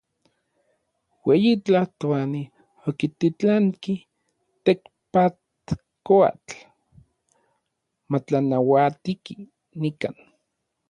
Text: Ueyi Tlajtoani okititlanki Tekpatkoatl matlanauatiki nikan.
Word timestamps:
Ueyi 1.27 1.51
Tlajtoani 1.65 2.41
okititlanki 2.87 3.93
Tekpatkoatl 4.65 6.53
matlanauatiki 8.11 9.35
nikan. 9.81 10.15